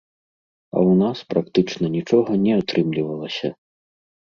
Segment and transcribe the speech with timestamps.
[0.75, 3.55] А ў нас практычна нічога не атрымлівалася.